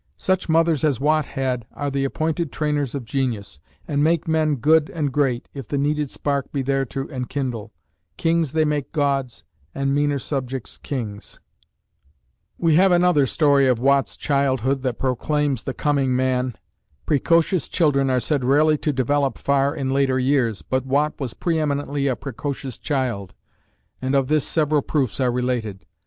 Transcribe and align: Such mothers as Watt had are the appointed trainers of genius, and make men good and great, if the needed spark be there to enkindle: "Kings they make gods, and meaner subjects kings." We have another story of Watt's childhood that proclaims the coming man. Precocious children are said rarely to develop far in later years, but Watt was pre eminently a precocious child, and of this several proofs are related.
Such 0.17 0.49
mothers 0.49 0.83
as 0.83 0.99
Watt 0.99 1.25
had 1.25 1.67
are 1.73 1.91
the 1.91 2.05
appointed 2.05 2.51
trainers 2.51 2.95
of 2.95 3.05
genius, 3.05 3.59
and 3.87 4.03
make 4.03 4.27
men 4.27 4.55
good 4.55 4.89
and 4.89 5.11
great, 5.13 5.47
if 5.53 5.67
the 5.67 5.77
needed 5.77 6.09
spark 6.09 6.51
be 6.51 6.63
there 6.63 6.85
to 6.85 7.07
enkindle: 7.11 7.71
"Kings 8.17 8.53
they 8.53 8.65
make 8.65 8.91
gods, 8.93 9.43
and 9.75 9.93
meaner 9.93 10.17
subjects 10.17 10.79
kings." 10.79 11.39
We 12.57 12.77
have 12.77 12.91
another 12.91 13.27
story 13.27 13.67
of 13.67 13.77
Watt's 13.77 14.17
childhood 14.17 14.81
that 14.81 14.97
proclaims 14.97 15.65
the 15.65 15.73
coming 15.75 16.15
man. 16.15 16.55
Precocious 17.05 17.67
children 17.69 18.09
are 18.09 18.19
said 18.19 18.43
rarely 18.43 18.79
to 18.79 18.91
develop 18.91 19.37
far 19.37 19.75
in 19.75 19.91
later 19.91 20.17
years, 20.17 20.63
but 20.63 20.83
Watt 20.83 21.19
was 21.19 21.35
pre 21.35 21.59
eminently 21.59 22.07
a 22.07 22.15
precocious 22.15 22.79
child, 22.79 23.35
and 24.01 24.15
of 24.15 24.29
this 24.29 24.47
several 24.47 24.81
proofs 24.81 25.19
are 25.19 25.31
related. 25.31 25.85